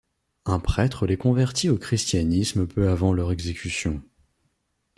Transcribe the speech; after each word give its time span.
Un 0.47 0.57
prêtre 0.59 1.05
les 1.05 1.15
convertit 1.17 1.69
au 1.69 1.77
christianisme 1.77 2.65
peu 2.65 2.89
avant 2.89 3.13
leur 3.13 3.31
exécution. 3.31 4.01